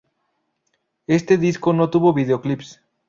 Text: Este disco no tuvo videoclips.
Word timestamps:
Este 1.05 1.37
disco 1.37 1.73
no 1.73 1.91
tuvo 1.91 2.11
videoclips. 2.11 2.81